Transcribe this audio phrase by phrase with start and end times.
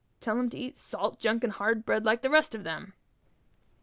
[0.19, 2.93] Tell him to eat salt junk and hard bread, like the rest of them."